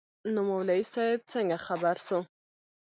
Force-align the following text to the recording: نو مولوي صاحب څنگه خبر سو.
نو 0.33 0.39
مولوي 0.47 0.81
صاحب 0.93 1.19
څنگه 1.31 1.57
خبر 1.67 1.95
سو. 2.07 2.19